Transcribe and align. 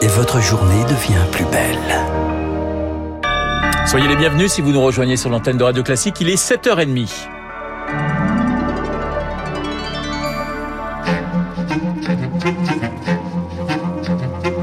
Et 0.00 0.06
votre 0.06 0.40
journée 0.40 0.82
devient 0.84 1.26
plus 1.30 1.44
belle. 1.46 2.00
Soyez 3.86 4.08
les 4.08 4.16
bienvenus 4.16 4.52
si 4.52 4.62
vous 4.62 4.72
nous 4.72 4.82
rejoignez 4.82 5.18
sur 5.18 5.28
l'antenne 5.28 5.58
de 5.58 5.64
Radio 5.64 5.82
Classique. 5.82 6.16
Il 6.20 6.30
est 6.30 6.42
7h30.– 6.42 7.08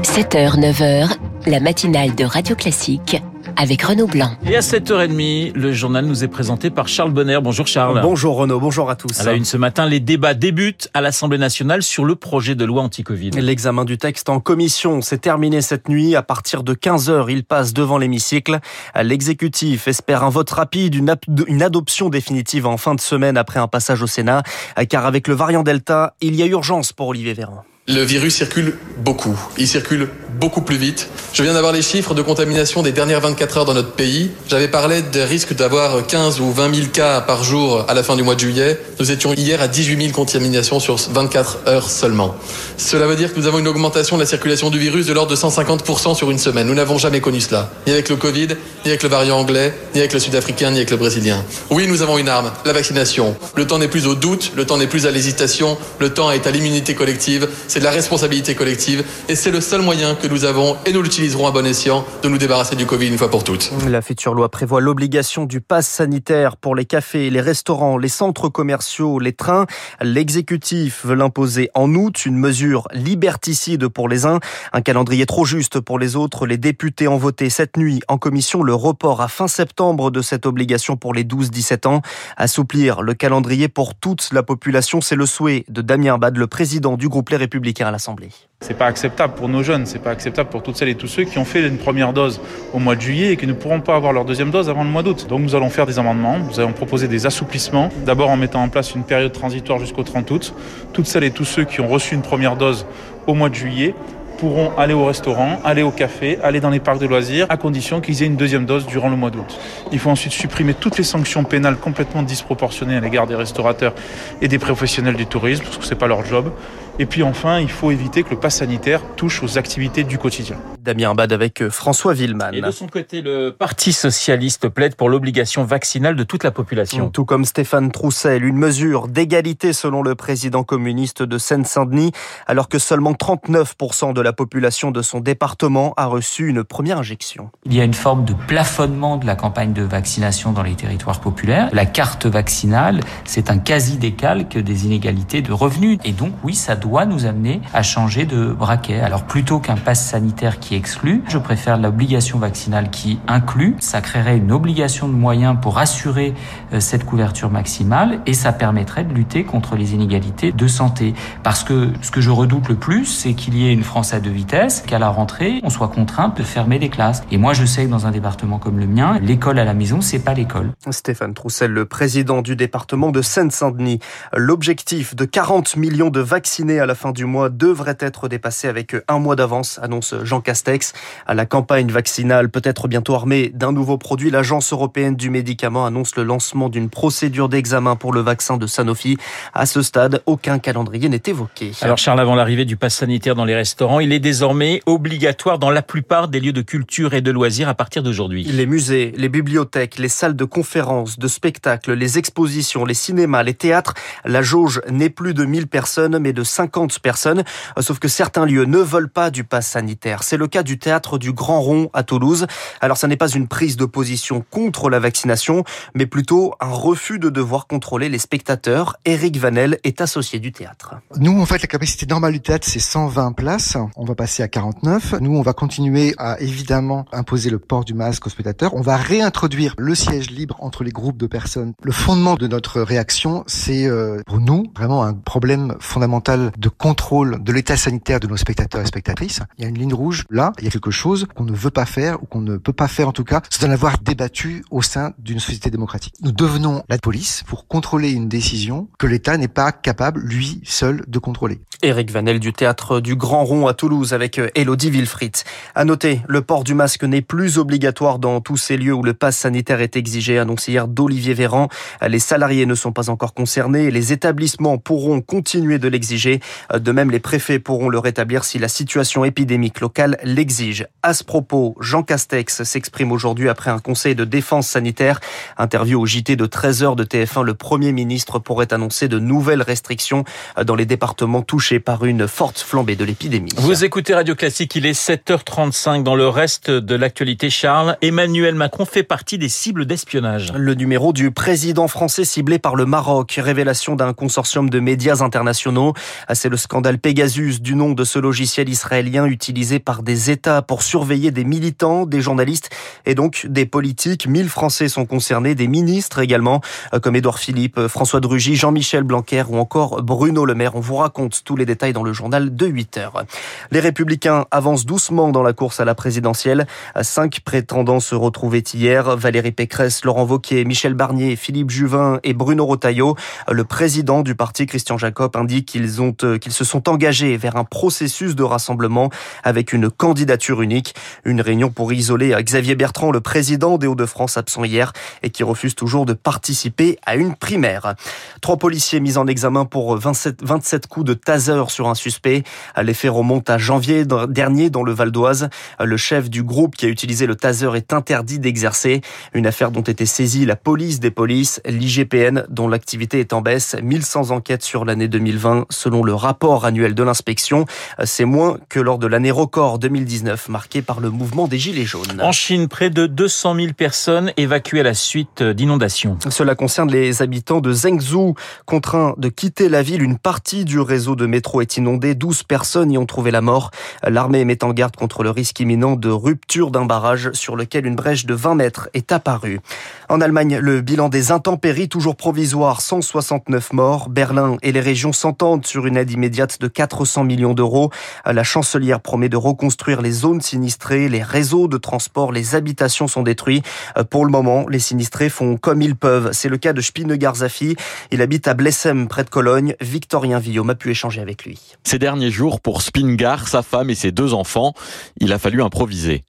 7h, 0.02 0.58
9h, 0.58 1.16
la 1.46 1.60
matinale 1.60 2.16
de 2.16 2.24
Radio 2.24 2.56
Classique 2.56 3.22
avec 3.60 3.82
Renaud 3.82 4.06
Blanc. 4.06 4.30
Et 4.46 4.56
à 4.56 4.60
7h30, 4.60 5.52
le 5.54 5.72
journal 5.72 6.06
nous 6.06 6.24
est 6.24 6.28
présenté 6.28 6.70
par 6.70 6.88
Charles 6.88 7.10
Bonner. 7.10 7.38
Bonjour 7.42 7.66
Charles. 7.66 8.00
Bonjour 8.00 8.36
Renaud, 8.36 8.58
bonjour 8.58 8.88
à 8.88 8.96
tous. 8.96 9.20
À 9.20 9.24
la 9.24 9.34
une 9.34 9.44
ce 9.44 9.58
matin, 9.58 9.84
les 9.84 10.00
débats 10.00 10.32
débutent 10.32 10.88
à 10.94 11.02
l'Assemblée 11.02 11.36
nationale 11.36 11.82
sur 11.82 12.06
le 12.06 12.16
projet 12.16 12.54
de 12.54 12.64
loi 12.64 12.80
anti-Covid. 12.82 13.32
L'examen 13.32 13.84
du 13.84 13.98
texte 13.98 14.30
en 14.30 14.40
commission 14.40 15.02
s'est 15.02 15.18
terminé 15.18 15.60
cette 15.60 15.90
nuit. 15.90 16.16
À 16.16 16.22
partir 16.22 16.62
de 16.62 16.72
15h, 16.72 17.26
il 17.28 17.44
passe 17.44 17.74
devant 17.74 17.98
l'hémicycle. 17.98 18.60
L'exécutif 18.98 19.88
espère 19.88 20.24
un 20.24 20.30
vote 20.30 20.50
rapide, 20.50 20.94
une 20.94 21.62
adoption 21.62 22.08
définitive 22.08 22.66
en 22.66 22.78
fin 22.78 22.94
de 22.94 23.00
semaine 23.00 23.36
après 23.36 23.60
un 23.60 23.68
passage 23.68 24.00
au 24.02 24.06
Sénat. 24.06 24.42
Car 24.88 25.04
avec 25.04 25.28
le 25.28 25.34
variant 25.34 25.62
Delta, 25.62 26.14
il 26.22 26.34
y 26.34 26.42
a 26.42 26.46
urgence 26.46 26.94
pour 26.94 27.08
Olivier 27.08 27.34
Véran. 27.34 27.62
Le 27.92 28.04
virus 28.04 28.36
circule 28.36 28.74
beaucoup. 28.98 29.36
Il 29.58 29.66
circule 29.66 30.08
beaucoup 30.38 30.62
plus 30.62 30.76
vite. 30.76 31.08
Je 31.32 31.42
viens 31.42 31.54
d'avoir 31.54 31.72
les 31.72 31.82
chiffres 31.82 32.14
de 32.14 32.22
contamination 32.22 32.82
des 32.82 32.92
dernières 32.92 33.20
24 33.20 33.58
heures 33.58 33.64
dans 33.64 33.74
notre 33.74 33.92
pays. 33.92 34.30
J'avais 34.48 34.68
parlé 34.68 35.02
des 35.02 35.24
risques 35.24 35.54
d'avoir 35.54 36.06
15 36.06 36.40
ou 36.40 36.52
20 36.52 36.74
000 36.74 36.86
cas 36.92 37.20
par 37.20 37.42
jour 37.42 37.84
à 37.88 37.94
la 37.94 38.02
fin 38.02 38.16
du 38.16 38.22
mois 38.22 38.36
de 38.36 38.40
juillet. 38.40 38.80
Nous 39.00 39.10
étions 39.10 39.34
hier 39.34 39.60
à 39.60 39.68
18 39.68 40.00
000 40.00 40.12
contaminations 40.12 40.78
sur 40.78 40.96
24 40.96 41.58
heures 41.66 41.90
seulement. 41.90 42.36
Cela 42.76 43.06
veut 43.06 43.16
dire 43.16 43.34
que 43.34 43.38
nous 43.38 43.46
avons 43.46 43.58
une 43.58 43.68
augmentation 43.68 44.16
de 44.16 44.22
la 44.22 44.26
circulation 44.26 44.70
du 44.70 44.78
virus 44.78 45.06
de 45.06 45.12
l'ordre 45.12 45.30
de 45.30 45.36
150% 45.36 46.14
sur 46.14 46.30
une 46.30 46.38
semaine. 46.38 46.66
Nous 46.66 46.74
n'avons 46.74 46.96
jamais 46.96 47.20
connu 47.20 47.40
cela. 47.40 47.70
Ni 47.86 47.92
avec 47.92 48.08
le 48.08 48.16
Covid, 48.16 48.48
ni 48.84 48.90
avec 48.90 49.02
le 49.02 49.08
variant 49.08 49.38
anglais, 49.38 49.74
ni 49.94 50.00
avec 50.00 50.12
le 50.12 50.20
sud-africain, 50.20 50.70
ni 50.70 50.76
avec 50.76 50.90
le 50.90 50.96
brésilien. 50.96 51.44
Oui, 51.70 51.86
nous 51.88 52.02
avons 52.02 52.18
une 52.18 52.28
arme, 52.28 52.50
la 52.64 52.72
vaccination. 52.72 53.36
Le 53.56 53.66
temps 53.66 53.78
n'est 53.78 53.88
plus 53.88 54.06
au 54.06 54.14
doute, 54.14 54.52
le 54.56 54.64
temps 54.64 54.78
n'est 54.78 54.86
plus 54.86 55.06
à 55.06 55.10
l'hésitation, 55.10 55.76
le 55.98 56.10
temps 56.10 56.30
est 56.30 56.46
à 56.46 56.50
l'immunité 56.50 56.94
collective. 56.94 57.48
La 57.80 57.90
responsabilité 57.90 58.54
collective 58.54 59.04
et 59.28 59.34
c'est 59.34 59.50
le 59.50 59.60
seul 59.60 59.80
moyen 59.80 60.14
que 60.14 60.26
nous 60.26 60.44
avons 60.44 60.76
et 60.84 60.92
nous 60.92 61.02
l'utiliserons 61.02 61.46
à 61.46 61.50
bon 61.50 61.64
escient 61.64 62.04
de 62.22 62.28
nous 62.28 62.36
débarrasser 62.36 62.76
du 62.76 62.84
Covid 62.84 63.08
une 63.08 63.16
fois 63.16 63.30
pour 63.30 63.42
toutes. 63.42 63.72
La 63.88 64.02
future 64.02 64.34
loi 64.34 64.50
prévoit 64.50 64.80
l'obligation 64.80 65.46
du 65.46 65.60
pass 65.60 65.88
sanitaire 65.88 66.56
pour 66.56 66.74
les 66.74 66.84
cafés, 66.84 67.30
les 67.30 67.40
restaurants, 67.40 67.96
les 67.96 68.08
centres 68.08 68.48
commerciaux, 68.48 69.18
les 69.18 69.32
trains. 69.32 69.66
L'exécutif 70.02 71.06
veut 71.06 71.14
l'imposer 71.14 71.70
en 71.74 71.94
août, 71.94 72.26
une 72.26 72.36
mesure 72.36 72.86
liberticide 72.92 73.88
pour 73.88 74.08
les 74.08 74.26
uns, 74.26 74.40
un 74.72 74.82
calendrier 74.82 75.24
trop 75.24 75.44
juste 75.44 75.80
pour 75.80 75.98
les 75.98 76.16
autres. 76.16 76.46
Les 76.46 76.58
députés 76.58 77.08
ont 77.08 77.18
voté 77.18 77.48
cette 77.48 77.76
nuit 77.76 78.00
en 78.08 78.18
commission 78.18 78.62
le 78.62 78.74
report 78.74 79.22
à 79.22 79.28
fin 79.28 79.48
septembre 79.48 80.10
de 80.10 80.20
cette 80.20 80.44
obligation 80.44 80.96
pour 80.96 81.14
les 81.14 81.24
12-17 81.24 81.88
ans. 81.88 82.02
Assouplir 82.36 83.00
le 83.00 83.14
calendrier 83.14 83.68
pour 83.68 83.94
toute 83.94 84.28
la 84.32 84.42
population, 84.42 85.00
c'est 85.00 85.16
le 85.16 85.26
souhait 85.26 85.64
de 85.68 85.80
Damien 85.80 86.14
Abad, 86.14 86.36
le 86.36 86.46
président 86.46 86.96
du 86.96 87.08
groupe 87.08 87.30
Les 87.30 87.36
Républicains 87.36 87.59
à. 87.60 88.46
C'est 88.60 88.76
pas 88.76 88.86
acceptable 88.86 89.34
pour 89.34 89.48
nos 89.48 89.62
jeunes, 89.62 89.86
c'est 89.86 89.98
pas 89.98 90.10
acceptable 90.10 90.50
pour 90.50 90.62
toutes 90.62 90.76
celles 90.76 90.90
et 90.90 90.94
tous 90.94 91.06
ceux 91.06 91.24
qui 91.24 91.38
ont 91.38 91.44
fait 91.44 91.66
une 91.66 91.78
première 91.78 92.12
dose 92.12 92.40
au 92.74 92.78
mois 92.78 92.94
de 92.94 93.00
juillet 93.00 93.32
et 93.32 93.36
qui 93.36 93.46
ne 93.46 93.52
pourront 93.52 93.80
pas 93.80 93.96
avoir 93.96 94.12
leur 94.12 94.24
deuxième 94.24 94.50
dose 94.50 94.68
avant 94.68 94.84
le 94.84 94.90
mois 94.90 95.02
d'août. 95.02 95.26
Donc 95.28 95.40
nous 95.40 95.54
allons 95.54 95.70
faire 95.70 95.86
des 95.86 95.98
amendements, 95.98 96.38
nous 96.38 96.60
allons 96.60 96.72
proposer 96.72 97.08
des 97.08 97.26
assouplissements, 97.26 97.88
d'abord 98.04 98.30
en 98.30 98.36
mettant 98.36 98.62
en 98.62 98.68
place 98.68 98.94
une 98.94 99.04
période 99.04 99.32
transitoire 99.32 99.78
jusqu'au 99.78 100.02
30 100.02 100.30
août. 100.30 100.54
Toutes 100.92 101.06
celles 101.06 101.24
et 101.24 101.30
tous 101.30 101.44
ceux 101.44 101.64
qui 101.64 101.80
ont 101.80 101.88
reçu 101.88 102.14
une 102.14 102.22
première 102.22 102.56
dose 102.56 102.86
au 103.26 103.34
mois 103.34 103.48
de 103.48 103.54
juillet 103.54 103.94
pourront 104.40 104.72
aller 104.78 104.94
au 104.94 105.04
restaurant, 105.04 105.60
aller 105.64 105.82
au 105.82 105.90
café, 105.90 106.38
aller 106.42 106.60
dans 106.60 106.70
les 106.70 106.80
parcs 106.80 106.98
de 106.98 107.06
loisirs, 107.06 107.46
à 107.50 107.58
condition 107.58 108.00
qu'ils 108.00 108.22
aient 108.22 108.26
une 108.26 108.36
deuxième 108.36 108.64
dose 108.64 108.86
durant 108.86 109.10
le 109.10 109.16
mois 109.16 109.30
d'août. 109.30 109.58
Il 109.92 109.98
faut 109.98 110.08
ensuite 110.08 110.32
supprimer 110.32 110.72
toutes 110.72 110.96
les 110.96 111.04
sanctions 111.04 111.44
pénales 111.44 111.76
complètement 111.76 112.22
disproportionnées 112.22 112.96
à 112.96 113.00
l'égard 113.00 113.26
des 113.26 113.34
restaurateurs 113.34 113.92
et 114.40 114.48
des 114.48 114.58
professionnels 114.58 115.16
du 115.16 115.26
tourisme, 115.26 115.62
parce 115.64 115.76
que 115.76 115.84
ce 115.84 115.90
n'est 115.90 115.98
pas 115.98 116.06
leur 116.06 116.24
job. 116.24 116.52
Et 117.00 117.06
puis 117.06 117.22
enfin, 117.22 117.60
il 117.60 117.70
faut 117.70 117.90
éviter 117.90 118.22
que 118.24 118.28
le 118.28 118.38
pass 118.38 118.56
sanitaire 118.56 119.00
touche 119.16 119.42
aux 119.42 119.56
activités 119.56 120.04
du 120.04 120.18
quotidien. 120.18 120.58
Damien 120.80 121.12
Abad 121.12 121.32
avec 121.32 121.62
euh, 121.62 121.70
François 121.70 122.12
Villeman. 122.12 122.52
Et 122.52 122.60
de 122.60 122.70
son 122.70 122.88
côté, 122.88 123.22
le 123.22 123.50
Parti 123.58 123.94
socialiste 123.94 124.68
plaide 124.68 124.96
pour 124.96 125.08
l'obligation 125.08 125.64
vaccinale 125.64 126.14
de 126.14 126.24
toute 126.24 126.44
la 126.44 126.50
population. 126.50 127.08
Tout 127.08 127.24
comme 127.24 127.46
Stéphane 127.46 127.90
Troussel, 127.90 128.44
une 128.44 128.56
mesure 128.56 129.08
d'égalité 129.08 129.72
selon 129.72 130.02
le 130.02 130.14
président 130.14 130.62
communiste 130.62 131.22
de 131.22 131.38
Seine-Saint-Denis, 131.38 132.12
alors 132.46 132.68
que 132.68 132.78
seulement 132.78 133.12
39% 133.12 134.12
de 134.12 134.20
la 134.20 134.34
population 134.34 134.90
de 134.90 135.00
son 135.00 135.20
département 135.20 135.94
a 135.96 136.04
reçu 136.04 136.48
une 136.48 136.64
première 136.64 136.98
injection. 136.98 137.50
Il 137.64 137.72
y 137.74 137.80
a 137.80 137.84
une 137.84 137.94
forme 137.94 138.26
de 138.26 138.34
plafonnement 138.46 139.16
de 139.16 139.24
la 139.24 139.36
campagne 139.36 139.72
de 139.72 139.82
vaccination 139.82 140.52
dans 140.52 140.62
les 140.62 140.74
territoires 140.74 141.20
populaires. 141.20 141.70
La 141.72 141.86
carte 141.86 142.26
vaccinale, 142.26 143.00
c'est 143.24 143.50
un 143.50 143.56
quasi-décalque 143.56 144.58
des 144.58 144.84
inégalités 144.84 145.40
de 145.40 145.52
revenus. 145.52 145.98
Et 146.04 146.12
donc, 146.12 146.34
oui, 146.44 146.54
ça 146.54 146.76
doit 146.76 146.89
nous 147.06 147.24
amener 147.24 147.60
à 147.72 147.82
changer 147.82 148.24
de 148.24 148.46
braquet. 148.52 149.00
Alors, 149.00 149.22
plutôt 149.22 149.60
qu'un 149.60 149.76
pass 149.76 150.04
sanitaire 150.04 150.58
qui 150.58 150.74
exclut, 150.74 151.22
je 151.28 151.38
préfère 151.38 151.78
l'obligation 151.78 152.38
vaccinale 152.38 152.90
qui 152.90 153.20
inclut. 153.28 153.76
Ça 153.78 154.00
créerait 154.00 154.36
une 154.36 154.52
obligation 154.52 155.08
de 155.08 155.14
moyens 155.14 155.56
pour 155.60 155.78
assurer 155.78 156.34
euh, 156.72 156.80
cette 156.80 157.04
couverture 157.04 157.50
maximale 157.50 158.20
et 158.26 158.34
ça 158.34 158.52
permettrait 158.52 159.04
de 159.04 159.14
lutter 159.14 159.44
contre 159.44 159.76
les 159.76 159.94
inégalités 159.94 160.52
de 160.52 160.66
santé. 160.66 161.14
Parce 161.42 161.62
que 161.62 161.92
ce 162.02 162.10
que 162.10 162.20
je 162.20 162.30
redoute 162.30 162.68
le 162.68 162.74
plus, 162.74 163.04
c'est 163.04 163.34
qu'il 163.34 163.56
y 163.56 163.68
ait 163.68 163.72
une 163.72 163.84
France 163.84 164.12
à 164.12 164.20
de 164.20 164.30
vitesse, 164.30 164.82
qu'à 164.86 164.98
la 164.98 165.08
rentrée, 165.08 165.60
on 165.62 165.70
soit 165.70 165.88
contraint 165.88 166.34
de 166.36 166.42
fermer 166.42 166.78
des 166.78 166.88
classes. 166.88 167.22
Et 167.30 167.38
moi, 167.38 167.52
je 167.52 167.64
sais 167.64 167.84
que 167.84 167.90
dans 167.90 168.06
un 168.06 168.10
département 168.10 168.58
comme 168.58 168.78
le 168.78 168.86
mien, 168.86 169.18
l'école 169.22 169.58
à 169.58 169.64
la 169.64 169.74
maison, 169.74 170.00
c'est 170.00 170.18
pas 170.18 170.34
l'école. 170.34 170.72
Stéphane 170.90 171.34
Troussel, 171.34 171.70
le 171.70 171.86
président 171.86 172.42
du 172.42 172.56
département 172.56 173.10
de 173.10 173.22
Seine-Saint-Denis. 173.22 174.00
L'objectif 174.34 175.14
de 175.14 175.24
40 175.24 175.76
millions 175.76 176.10
de 176.10 176.20
vaccinés 176.20 176.79
à 176.80 176.86
la 176.86 176.94
fin 176.94 177.12
du 177.12 177.24
mois 177.24 177.48
devrait 177.48 177.96
être 178.00 178.28
dépassé 178.28 178.68
avec 178.68 178.96
un 179.08 179.18
mois 179.18 179.36
d'avance, 179.36 179.78
annonce 179.82 180.14
Jean 180.24 180.40
Castex. 180.40 180.92
La 181.28 181.46
campagne 181.46 181.90
vaccinale 181.90 182.48
peut 182.48 182.62
être 182.64 182.88
bientôt 182.88 183.14
armée 183.14 183.50
d'un 183.54 183.72
nouveau 183.72 183.98
produit. 183.98 184.30
L'Agence 184.30 184.72
européenne 184.72 185.16
du 185.16 185.30
médicament 185.30 185.86
annonce 185.86 186.16
le 186.16 186.24
lancement 186.24 186.68
d'une 186.68 186.90
procédure 186.90 187.48
d'examen 187.48 187.96
pour 187.96 188.12
le 188.12 188.20
vaccin 188.20 188.56
de 188.56 188.66
Sanofi. 188.66 189.16
À 189.54 189.66
ce 189.66 189.82
stade, 189.82 190.22
aucun 190.26 190.58
calendrier 190.58 191.08
n'est 191.08 191.22
évoqué. 191.26 191.72
Alors 191.82 191.98
Charles, 191.98 192.20
avant 192.20 192.34
l'arrivée 192.34 192.64
du 192.64 192.76
pass 192.76 192.94
sanitaire 192.94 193.34
dans 193.34 193.44
les 193.44 193.54
restaurants, 193.54 194.00
il 194.00 194.12
est 194.12 194.20
désormais 194.20 194.80
obligatoire 194.86 195.58
dans 195.58 195.70
la 195.70 195.82
plupart 195.82 196.28
des 196.28 196.40
lieux 196.40 196.52
de 196.52 196.62
culture 196.62 197.14
et 197.14 197.20
de 197.20 197.30
loisirs 197.30 197.68
à 197.68 197.74
partir 197.74 198.02
d'aujourd'hui. 198.02 198.44
Les 198.44 198.66
musées, 198.66 199.12
les 199.16 199.28
bibliothèques, 199.28 199.98
les 199.98 200.08
salles 200.08 200.36
de 200.36 200.44
conférences, 200.44 201.18
de 201.18 201.28
spectacles, 201.28 201.92
les 201.92 202.18
expositions, 202.18 202.84
les 202.84 202.94
cinémas, 202.94 203.42
les 203.42 203.54
théâtres, 203.54 203.94
la 204.24 204.42
jauge 204.42 204.80
n'est 204.90 205.10
plus 205.10 205.34
de 205.34 205.44
1000 205.44 205.66
personnes 205.66 206.18
mais 206.18 206.32
de 206.32 206.42
50 206.60 206.98
personnes. 206.98 207.42
Sauf 207.80 207.98
que 207.98 208.08
certains 208.08 208.44
lieux 208.44 208.66
ne 208.66 208.78
veulent 208.78 209.08
pas 209.08 209.30
du 209.30 209.44
pass 209.44 209.66
sanitaire. 209.66 210.22
C'est 210.22 210.36
le 210.36 210.46
cas 210.46 210.62
du 210.62 210.78
théâtre 210.78 211.16
du 211.16 211.32
Grand 211.32 211.62
Rond 211.62 211.88
à 211.94 212.02
Toulouse. 212.02 212.46
Alors 212.82 212.98
ça 212.98 213.08
n'est 213.08 213.16
pas 213.16 213.30
une 213.30 213.48
prise 213.48 213.78
de 213.78 213.86
position 213.86 214.44
contre 214.50 214.90
la 214.90 214.98
vaccination, 214.98 215.64
mais 215.94 216.04
plutôt 216.04 216.52
un 216.60 216.68
refus 216.68 217.18
de 217.18 217.30
devoir 217.30 217.66
contrôler 217.66 218.10
les 218.10 218.18
spectateurs. 218.18 218.96
Éric 219.06 219.38
Vanel 219.38 219.78
est 219.84 220.02
associé 220.02 220.38
du 220.38 220.52
théâtre. 220.52 220.96
Nous, 221.16 221.40
en 221.40 221.46
fait, 221.46 221.62
la 221.62 221.68
capacité 221.68 222.04
normale 222.04 222.34
du 222.34 222.40
théâtre, 222.40 222.66
c'est 222.68 222.78
120 222.78 223.32
places. 223.32 223.78
On 223.96 224.04
va 224.04 224.14
passer 224.14 224.42
à 224.42 224.48
49. 224.48 225.14
Nous, 225.20 225.34
on 225.34 225.42
va 225.42 225.54
continuer 225.54 226.14
à 226.18 226.38
évidemment 226.40 227.06
imposer 227.10 227.48
le 227.48 227.58
port 227.58 227.86
du 227.86 227.94
masque 227.94 228.26
aux 228.26 228.30
spectateurs. 228.30 228.74
On 228.74 228.82
va 228.82 228.98
réintroduire 228.98 229.74
le 229.78 229.94
siège 229.94 230.30
libre 230.30 230.56
entre 230.60 230.84
les 230.84 230.92
groupes 230.92 231.16
de 231.16 231.26
personnes. 231.26 231.72
Le 231.82 231.92
fondement 231.92 232.34
de 232.34 232.46
notre 232.46 232.82
réaction, 232.82 233.44
c'est 233.46 233.86
euh, 233.86 234.20
pour 234.26 234.40
nous 234.40 234.64
vraiment 234.76 235.02
un 235.04 235.14
problème 235.14 235.76
fondamental 235.80 236.49
de 236.58 236.68
contrôle 236.68 237.42
de 237.42 237.52
l'état 237.52 237.76
sanitaire 237.76 238.20
de 238.20 238.26
nos 238.26 238.36
spectateurs 238.36 238.80
et 238.80 238.86
spectatrices. 238.86 239.40
Il 239.58 239.62
y 239.62 239.66
a 239.66 239.68
une 239.68 239.78
ligne 239.78 239.94
rouge 239.94 240.24
là, 240.30 240.52
il 240.58 240.64
y 240.64 240.68
a 240.68 240.70
quelque 240.70 240.90
chose 240.90 241.26
qu'on 241.34 241.44
ne 241.44 241.52
veut 241.52 241.70
pas 241.70 241.86
faire 241.86 242.22
ou 242.22 242.26
qu'on 242.26 242.40
ne 242.40 242.56
peut 242.56 242.72
pas 242.72 242.88
faire 242.88 243.08
en 243.08 243.12
tout 243.12 243.24
cas, 243.24 243.42
c'est 243.50 243.66
d'en 243.66 243.72
avoir 243.72 243.98
débattu 243.98 244.64
au 244.70 244.82
sein 244.82 245.12
d'une 245.18 245.40
société 245.40 245.70
démocratique. 245.70 246.14
Nous 246.22 246.32
devenons 246.32 246.82
la 246.88 246.98
police 246.98 247.42
pour 247.46 247.66
contrôler 247.66 248.10
une 248.10 248.28
décision 248.28 248.88
que 248.98 249.06
l'État 249.06 249.36
n'est 249.36 249.48
pas 249.48 249.72
capable 249.72 250.20
lui 250.20 250.60
seul 250.64 251.02
de 251.06 251.18
contrôler. 251.18 251.60
Éric 251.82 252.10
Vanel 252.10 252.40
du 252.40 252.52
théâtre 252.52 253.00
du 253.00 253.16
Grand 253.16 253.44
Rond 253.44 253.66
à 253.66 253.74
Toulouse 253.74 254.12
avec 254.12 254.40
Elodie 254.54 254.90
Wilfried. 254.90 255.36
À 255.74 255.84
noter, 255.84 256.20
le 256.28 256.42
port 256.42 256.64
du 256.64 256.74
masque 256.74 257.04
n'est 257.04 257.22
plus 257.22 257.58
obligatoire 257.58 258.18
dans 258.18 258.40
tous 258.40 258.56
ces 258.56 258.76
lieux 258.76 258.92
où 258.92 259.02
le 259.02 259.14
pass 259.14 259.36
sanitaire 259.36 259.80
est 259.80 259.96
exigé, 259.96 260.38
annoncé 260.38 260.72
hier 260.72 260.88
d'Olivier 260.88 261.34
Véran. 261.34 261.68
Les 262.06 262.18
salariés 262.18 262.66
ne 262.66 262.74
sont 262.74 262.92
pas 262.92 263.08
encore 263.08 263.34
concernés 263.34 263.90
les 263.90 264.12
établissements 264.12 264.78
pourront 264.78 265.20
continuer 265.20 265.78
de 265.78 265.88
l'exiger. 265.88 266.39
Régulier. 266.40 266.80
De 266.80 266.92
même, 266.92 267.10
les 267.10 267.20
préfets 267.20 267.58
pourront 267.58 267.88
le 267.88 267.98
rétablir 267.98 268.44
si 268.44 268.58
la 268.58 268.68
situation 268.68 269.24
épidémique 269.24 269.80
locale 269.80 270.16
l'exige. 270.22 270.86
À 271.02 271.14
ce 271.14 271.24
propos, 271.24 271.76
Jean 271.80 272.02
Castex 272.02 272.62
s'exprime 272.62 273.12
aujourd'hui 273.12 273.48
après 273.48 273.70
un 273.70 273.78
conseil 273.78 274.14
de 274.14 274.24
défense 274.24 274.68
sanitaire. 274.68 275.20
Interview 275.56 276.00
au 276.00 276.06
JT 276.06 276.36
de 276.36 276.46
13h 276.46 276.96
de 276.96 277.04
TF1, 277.04 277.42
le 277.42 277.54
Premier 277.54 277.92
ministre 277.92 278.38
pourrait 278.38 278.72
annoncer 278.72 279.08
de 279.08 279.18
nouvelles 279.18 279.62
restrictions 279.62 280.24
dans 280.64 280.74
les 280.74 280.86
départements 280.86 281.42
touchés 281.42 281.80
par 281.80 282.04
une 282.04 282.28
forte 282.28 282.58
flambée 282.58 282.96
de 282.96 283.04
l'épidémie. 283.04 283.52
Vous 283.56 283.84
écoutez 283.84 284.14
Radio 284.14 284.34
Classique, 284.34 284.74
il 284.76 284.86
est 284.86 284.98
7h35 284.98 286.02
dans 286.02 286.14
le 286.14 286.28
reste 286.28 286.70
de 286.70 286.94
l'actualité. 286.94 287.50
Charles, 287.50 287.96
Emmanuel 288.02 288.54
Macron 288.54 288.84
fait 288.84 289.02
partie 289.02 289.38
des 289.38 289.48
cibles 289.48 289.86
d'espionnage. 289.86 290.52
Le 290.54 290.74
numéro 290.74 291.12
du 291.12 291.30
président 291.30 291.88
français 291.88 292.24
ciblé 292.24 292.58
par 292.58 292.76
le 292.76 292.86
Maroc, 292.86 293.38
révélation 293.42 293.96
d'un 293.96 294.12
consortium 294.12 294.70
de 294.70 294.80
médias 294.80 295.22
internationaux. 295.22 295.94
C'est 296.34 296.48
le 296.48 296.56
scandale 296.56 296.98
Pegasus 296.98 297.60
du 297.60 297.74
nom 297.74 297.92
de 297.92 298.04
ce 298.04 298.18
logiciel 298.18 298.68
israélien 298.68 299.26
utilisé 299.26 299.78
par 299.78 300.02
des 300.02 300.30
États 300.30 300.62
pour 300.62 300.82
surveiller 300.82 301.30
des 301.30 301.44
militants, 301.44 302.06
des 302.06 302.20
journalistes 302.20 302.70
et 303.06 303.14
donc 303.14 303.46
des 303.48 303.66
politiques. 303.66 304.26
1000 304.26 304.48
Français 304.48 304.88
sont 304.88 305.06
concernés, 305.06 305.54
des 305.54 305.66
ministres 305.66 306.20
également, 306.20 306.60
comme 307.02 307.16
Édouard 307.16 307.38
Philippe, 307.38 307.86
François 307.88 308.20
Drugy, 308.20 308.56
Jean-Michel 308.56 309.02
Blanquer 309.02 309.44
ou 309.48 309.58
encore 309.58 310.02
Bruno 310.02 310.44
Le 310.44 310.54
Maire. 310.54 310.76
On 310.76 310.80
vous 310.80 310.96
raconte 310.96 311.42
tous 311.44 311.56
les 311.56 311.66
détails 311.66 311.92
dans 311.92 312.02
le 312.02 312.12
journal 312.12 312.54
de 312.54 312.66
8 312.66 312.98
heures. 312.98 313.24
Les 313.70 313.80
Républicains 313.80 314.46
avancent 314.50 314.86
doucement 314.86 315.30
dans 315.30 315.42
la 315.42 315.52
course 315.52 315.80
à 315.80 315.84
la 315.84 315.94
présidentielle. 315.94 316.66
Cinq 317.02 317.40
prétendants 317.40 318.00
se 318.00 318.14
retrouvaient 318.14 318.64
hier. 318.74 319.16
Valérie 319.16 319.52
Pécresse, 319.52 320.04
Laurent 320.04 320.24
Wauquiez, 320.24 320.64
Michel 320.64 320.94
Barnier, 320.94 321.36
Philippe 321.36 321.70
Juvin 321.70 322.20
et 322.22 322.34
Bruno 322.34 322.66
Rotaillot. 322.66 323.16
Le 323.50 323.64
président 323.64 324.22
du 324.22 324.34
parti, 324.34 324.66
Christian 324.66 324.98
Jacob, 324.98 325.36
indique 325.36 325.66
qu'ils 325.66 326.00
ont, 326.00 326.14
euh, 326.19 326.19
qu'ils 326.24 326.52
se 326.52 326.64
sont 326.64 326.88
engagés 326.88 327.36
vers 327.36 327.56
un 327.56 327.64
processus 327.64 328.34
de 328.34 328.42
rassemblement 328.42 329.10
avec 329.42 329.72
une 329.72 329.90
candidature 329.90 330.62
unique. 330.62 330.94
Une 331.24 331.40
réunion 331.40 331.70
pour 331.70 331.92
isoler 331.92 332.34
Xavier 332.42 332.74
Bertrand, 332.74 333.10
le 333.10 333.20
président 333.20 333.78
des 333.78 333.86
Hauts-de-France 333.86 334.36
absent 334.36 334.64
hier 334.64 334.92
et 335.22 335.30
qui 335.30 335.42
refuse 335.42 335.74
toujours 335.74 336.06
de 336.06 336.12
participer 336.12 336.98
à 337.06 337.16
une 337.16 337.34
primaire. 337.34 337.94
Trois 338.40 338.56
policiers 338.56 339.00
mis 339.00 339.18
en 339.18 339.26
examen 339.26 339.64
pour 339.64 339.96
27, 339.96 340.42
27 340.42 340.86
coups 340.86 341.06
de 341.06 341.14
taser 341.14 341.64
sur 341.68 341.88
un 341.88 341.94
suspect. 341.94 342.44
Les 342.80 342.94
faits 342.94 343.10
remontent 343.10 343.52
à 343.52 343.58
janvier 343.58 344.04
dernier 344.28 344.70
dans 344.70 344.82
le 344.82 344.92
Val 344.92 345.10
d'Oise. 345.10 345.48
Le 345.78 345.96
chef 345.96 346.30
du 346.30 346.42
groupe 346.42 346.76
qui 346.76 346.86
a 346.86 346.88
utilisé 346.88 347.26
le 347.26 347.36
taser 347.36 347.70
est 347.74 347.92
interdit 347.92 348.38
d'exercer. 348.38 349.00
Une 349.34 349.46
affaire 349.46 349.70
dont 349.70 349.82
était 349.82 350.06
saisie 350.06 350.46
la 350.46 350.56
police 350.56 351.00
des 351.00 351.10
polices, 351.10 351.60
l'IGPN, 351.64 352.44
dont 352.48 352.68
l'activité 352.68 353.20
est 353.20 353.32
en 353.32 353.42
baisse. 353.42 353.76
1100 353.82 354.30
enquêtes 354.30 354.62
sur 354.62 354.84
l'année 354.84 355.08
2020 355.08 355.66
selon 355.70 356.02
le 356.02 356.09
rapport 356.10 356.64
annuel 356.64 356.94
de 356.94 357.02
l'inspection. 357.02 357.64
C'est 358.04 358.24
moins 358.24 358.58
que 358.68 358.80
lors 358.80 358.98
de 358.98 359.06
l'année 359.06 359.30
record 359.30 359.78
2019 359.78 360.48
marquée 360.48 360.82
par 360.82 361.00
le 361.00 361.10
mouvement 361.10 361.48
des 361.48 361.58
Gilets 361.58 361.84
jaunes. 361.84 362.20
En 362.20 362.32
Chine, 362.32 362.68
près 362.68 362.90
de 362.90 363.06
200 363.06 363.54
000 363.56 363.72
personnes 363.72 364.32
évacuées 364.36 364.80
à 364.80 364.84
la 364.84 364.94
suite 364.94 365.42
d'inondations. 365.42 366.18
Cela 366.28 366.54
concerne 366.54 366.90
les 366.90 367.22
habitants 367.22 367.60
de 367.60 367.72
Zhengzhou, 367.72 368.34
contraints 368.66 369.14
de 369.16 369.28
quitter 369.28 369.68
la 369.68 369.82
ville. 369.82 370.02
Une 370.02 370.18
partie 370.18 370.64
du 370.64 370.80
réseau 370.80 371.16
de 371.16 371.26
métro 371.26 371.60
est 371.60 371.76
inondée. 371.76 372.14
12 372.14 372.42
personnes 372.44 372.90
y 372.90 372.98
ont 372.98 373.06
trouvé 373.06 373.30
la 373.30 373.40
mort. 373.40 373.70
L'armée 374.06 374.44
met 374.44 374.64
en 374.64 374.72
garde 374.72 374.96
contre 374.96 375.22
le 375.22 375.30
risque 375.30 375.60
imminent 375.60 375.96
de 375.96 376.10
rupture 376.10 376.70
d'un 376.70 376.84
barrage 376.84 377.30
sur 377.32 377.56
lequel 377.56 377.86
une 377.86 377.96
brèche 377.96 378.26
de 378.26 378.34
20 378.34 378.54
mètres 378.54 378.88
est 378.94 379.12
apparue. 379.12 379.60
En 380.08 380.20
Allemagne, 380.20 380.58
le 380.58 380.80
bilan 380.80 381.08
des 381.08 381.32
intempéries 381.32 381.88
toujours 381.88 382.16
provisoire, 382.16 382.80
169 382.80 383.72
morts. 383.72 384.08
Berlin 384.08 384.56
et 384.62 384.72
les 384.72 384.80
régions 384.80 385.12
s'entendent 385.12 385.66
sur 385.66 385.86
une 385.86 385.96
aide 386.00 386.10
immédiate 386.10 386.60
de 386.60 386.68
400 386.68 387.24
millions 387.24 387.54
d'euros. 387.54 387.90
La 388.26 388.44
chancelière 388.44 389.00
promet 389.00 389.28
de 389.28 389.36
reconstruire 389.36 390.02
les 390.02 390.12
zones 390.12 390.40
sinistrées, 390.40 391.08
les 391.08 391.22
réseaux 391.22 391.68
de 391.68 391.76
transport, 391.76 392.32
les 392.32 392.54
habitations 392.54 393.08
sont 393.08 393.22
détruits. 393.22 393.62
Pour 394.10 394.24
le 394.24 394.30
moment, 394.30 394.66
les 394.68 394.78
sinistrés 394.78 395.28
font 395.28 395.56
comme 395.56 395.82
ils 395.82 395.96
peuvent. 395.96 396.30
C'est 396.32 396.48
le 396.48 396.56
cas 396.56 396.72
de 396.72 396.80
Spine 396.80 397.14
Garzafi. 397.16 397.76
Il 398.10 398.22
habite 398.22 398.48
à 398.48 398.54
Blessem, 398.54 399.08
près 399.08 399.24
de 399.24 399.30
Cologne. 399.30 399.74
Victorien 399.80 400.38
Villaume 400.38 400.70
a 400.70 400.74
pu 400.74 400.90
échanger 400.90 401.20
avec 401.20 401.44
lui. 401.44 401.58
Ces 401.84 401.98
derniers 401.98 402.30
jours, 402.30 402.60
pour 402.60 402.82
Spingar, 402.82 403.48
sa 403.48 403.62
femme 403.62 403.90
et 403.90 403.94
ses 403.94 404.12
deux 404.12 404.34
enfants, 404.34 404.74
il 405.20 405.32
a 405.32 405.38
fallu 405.38 405.62
improviser. 405.62 406.24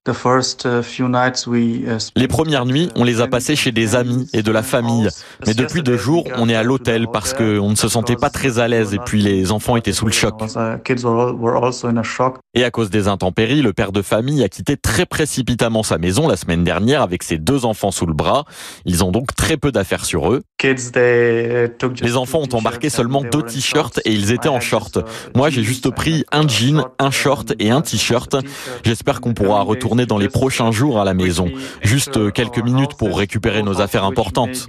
Les 2.15 2.27
premières 2.27 2.65
nuits, 2.65 2.89
on 2.95 3.03
les 3.03 3.21
a 3.21 3.27
passées 3.27 3.55
chez 3.55 3.71
des 3.71 3.95
amis 3.95 4.27
et 4.33 4.43
de 4.43 4.51
la 4.51 4.63
famille. 4.63 5.07
Mais 5.45 5.53
depuis 5.53 5.83
deux 5.83 5.97
jours, 5.97 6.27
on 6.35 6.49
est 6.49 6.55
à 6.55 6.63
l'hôtel 6.63 7.07
parce 7.11 7.33
qu'on 7.33 7.69
ne 7.69 7.75
se 7.75 7.87
sentait 7.87 8.15
pas 8.15 8.29
très 8.29 8.59
à 8.59 8.67
l'aise 8.67 8.93
et 8.93 8.99
puis 8.99 9.21
les 9.21 9.51
enfants 9.51 9.60
étaient 9.77 9.93
sous 9.93 10.05
le 10.05 10.11
choc. 10.11 10.35
Et 12.53 12.63
à 12.63 12.71
cause 12.71 12.89
des 12.89 13.07
intempéries, 13.07 13.61
le 13.61 13.73
père 13.73 13.91
de 13.91 14.01
famille 14.01 14.43
a 14.43 14.49
quitté 14.49 14.77
très 14.77 15.05
précipitamment 15.05 15.83
sa 15.83 15.97
maison 15.97 16.27
la 16.27 16.35
semaine 16.35 16.63
dernière 16.63 17.01
avec 17.01 17.23
ses 17.23 17.37
deux 17.37 17.65
enfants 17.65 17.91
sous 17.91 18.05
le 18.05 18.13
bras. 18.13 18.45
Ils 18.85 19.03
ont 19.03 19.11
donc 19.11 19.35
très 19.35 19.57
peu 19.57 19.71
d'affaires 19.71 20.05
sur 20.05 20.31
eux. 20.31 20.41
Les 20.63 22.17
enfants 22.17 22.39
ont 22.39 22.55
embarqué 22.55 22.89
seulement 22.89 23.23
deux 23.23 23.41
t-shirts 23.41 23.99
et 24.05 24.11
ils 24.11 24.31
étaient 24.31 24.49
en 24.49 24.59
short. 24.59 24.99
Moi, 25.35 25.49
j'ai 25.49 25.63
juste 25.63 25.89
pris 25.91 26.23
un 26.31 26.47
jean, 26.47 26.85
un 26.99 27.11
short 27.11 27.53
et 27.59 27.71
un 27.71 27.81
t-shirt. 27.81 28.35
J'espère 28.83 29.21
qu'on 29.21 29.33
pourra 29.33 29.61
retourner 29.61 30.05
dans 30.05 30.17
les 30.17 30.29
prochains 30.29 30.71
jours 30.71 30.99
à 30.99 31.05
la 31.05 31.13
maison. 31.13 31.49
Juste 31.81 32.31
quelques 32.33 32.63
minutes 32.63 32.95
pour 32.95 33.17
récupérer 33.17 33.63
nos 33.63 33.81
affaires 33.81 34.05
importantes. 34.05 34.67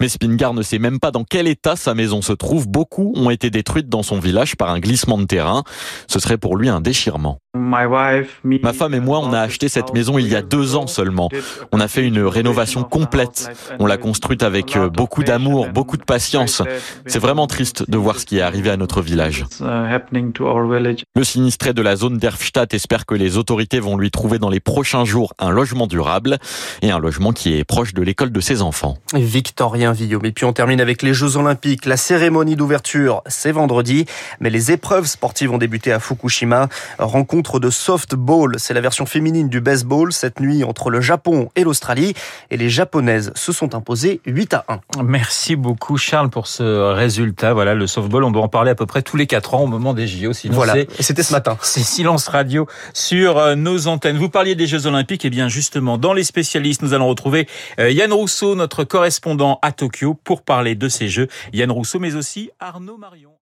Mais 0.00 0.08
Spingar 0.08 0.54
ne 0.54 0.62
sait 0.62 0.78
même 0.78 1.00
pas 1.00 1.10
dans 1.10 1.24
quel 1.24 1.46
état 1.46 1.76
sa 1.76 1.94
maison 1.94 2.22
se 2.22 2.32
trouve. 2.32 2.68
Beaucoup 2.68 3.12
ont 3.16 3.30
été 3.30 3.50
détruites 3.50 3.88
dans 3.88 4.02
son 4.02 4.18
village 4.18 4.56
par 4.56 4.70
un 4.70 4.80
glissement 4.80 5.18
de 5.18 5.24
terrain. 5.24 5.62
Ce 6.08 6.18
serait 6.18 6.38
pour 6.38 6.56
lui 6.56 6.68
un 6.68 6.80
déchirement. 6.80 7.38
Ma 7.54 8.72
femme 8.72 8.94
et 8.94 9.00
moi, 9.00 9.20
on 9.20 9.32
a 9.32 9.40
acheté 9.40 9.68
cette 9.68 9.94
maison 9.94 10.18
il 10.18 10.26
y 10.26 10.34
a 10.34 10.42
deux 10.42 10.74
ans 10.74 10.88
seulement. 10.88 11.28
On 11.72 11.80
a 11.80 11.86
fait 11.86 12.04
une 12.04 12.20
rénovation 12.20 12.82
complète. 12.82 13.48
On 13.78 13.86
l'a 13.86 13.93
construite 13.96 14.42
avec 14.42 14.76
euh, 14.76 14.88
beaucoup 14.88 15.24
d'amour, 15.24 15.68
beaucoup 15.68 15.96
de 15.96 16.04
patience. 16.04 16.62
C'est 17.06 17.18
vraiment 17.18 17.46
triste 17.46 17.88
de 17.90 17.96
voir 17.96 18.18
ce 18.18 18.26
qui 18.26 18.38
est 18.38 18.42
arrivé 18.42 18.70
à 18.70 18.76
notre 18.76 19.02
village. 19.02 19.44
Le 19.60 21.24
sinistré 21.24 21.72
de 21.72 21.82
la 21.82 21.96
zone 21.96 22.18
d'Erfstadt 22.18 22.74
espère 22.74 23.06
que 23.06 23.14
les 23.14 23.36
autorités 23.36 23.80
vont 23.80 23.96
lui 23.96 24.10
trouver 24.10 24.38
dans 24.38 24.50
les 24.50 24.60
prochains 24.60 25.04
jours 25.04 25.34
un 25.38 25.50
logement 25.50 25.86
durable 25.86 26.38
et 26.82 26.90
un 26.90 26.98
logement 26.98 27.32
qui 27.32 27.56
est 27.56 27.64
proche 27.64 27.94
de 27.94 28.02
l'école 28.02 28.32
de 28.32 28.40
ses 28.40 28.62
enfants. 28.62 28.96
Victorien 29.14 29.92
Villaume. 29.92 30.24
Et 30.24 30.32
puis 30.32 30.44
on 30.44 30.52
termine 30.52 30.80
avec 30.80 31.02
les 31.02 31.14
Jeux 31.14 31.36
Olympiques. 31.36 31.86
La 31.86 31.96
cérémonie 31.96 32.56
d'ouverture, 32.56 33.22
c'est 33.26 33.52
vendredi, 33.52 34.06
mais 34.40 34.50
les 34.50 34.72
épreuves 34.72 35.06
sportives 35.06 35.52
ont 35.52 35.58
débuté 35.58 35.92
à 35.92 36.00
Fukushima. 36.00 36.68
Rencontre 36.98 37.60
de 37.60 37.70
softball. 37.70 38.56
C'est 38.58 38.74
la 38.74 38.80
version 38.80 39.06
féminine 39.06 39.48
du 39.48 39.60
baseball 39.60 40.12
cette 40.12 40.40
nuit 40.40 40.64
entre 40.64 40.90
le 40.90 41.00
Japon 41.00 41.48
et 41.56 41.64
l'Australie. 41.64 42.14
Et 42.50 42.56
les 42.56 42.70
Japonaises 42.70 43.32
se 43.34 43.52
sont 43.52 43.74
imposées 43.74 43.83
8 44.26 44.54
à 44.54 44.64
1. 44.68 45.02
Merci 45.02 45.56
beaucoup 45.56 45.96
Charles 45.96 46.30
pour 46.30 46.46
ce 46.46 46.92
résultat. 46.92 47.52
Voilà, 47.52 47.74
le 47.74 47.86
softball, 47.86 48.24
on 48.24 48.30
doit 48.30 48.42
en 48.42 48.48
parler 48.48 48.70
à 48.70 48.74
peu 48.74 48.86
près 48.86 49.02
tous 49.02 49.16
les 49.16 49.26
4 49.26 49.54
ans 49.54 49.62
au 49.62 49.66
moment 49.66 49.94
des 49.94 50.06
JO. 50.06 50.32
Sinon 50.32 50.54
voilà, 50.54 50.74
c'était 51.00 51.22
ce 51.22 51.32
matin. 51.32 51.56
C'est 51.62 51.82
silence 51.82 52.28
radio 52.28 52.66
sur 52.92 53.38
euh, 53.38 53.54
nos 53.54 53.86
antennes. 53.86 54.16
Vous 54.16 54.28
parliez 54.28 54.54
des 54.54 54.66
Jeux 54.66 54.86
Olympiques, 54.86 55.24
et 55.24 55.30
bien 55.30 55.48
justement, 55.48 55.98
dans 55.98 56.12
les 56.12 56.24
spécialistes, 56.24 56.82
nous 56.82 56.94
allons 56.94 57.08
retrouver 57.08 57.48
euh, 57.78 57.90
Yann 57.90 58.12
Rousseau, 58.12 58.54
notre 58.54 58.84
correspondant 58.84 59.58
à 59.62 59.72
Tokyo, 59.72 60.14
pour 60.14 60.42
parler 60.42 60.74
de 60.74 60.88
ces 60.88 61.08
Jeux. 61.08 61.28
Yann 61.52 61.70
Rousseau, 61.70 61.98
mais 61.98 62.14
aussi 62.14 62.50
Arnaud 62.60 62.96
Marion. 62.96 63.33